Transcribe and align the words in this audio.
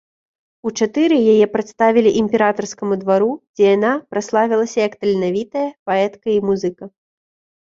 У 0.67 0.69
чатыры 0.83 1.17
яе 1.33 1.47
прадставілі 1.55 2.13
імператарскаму 2.21 2.97
двару, 3.03 3.29
дзе 3.59 3.63
яна 3.75 3.93
праславілася 4.15 4.77
як 4.87 4.93
таленавітая 5.05 5.67
паэтка 5.91 6.27
і 6.39 6.43
музыка. 6.51 6.83